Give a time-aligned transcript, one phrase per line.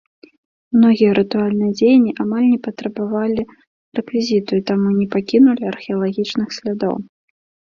[0.77, 3.41] Многія рытуальныя дзеянні амаль не патрабавалі
[4.01, 6.95] рэквізіту і таму не пакінулі археалагічных слядоў.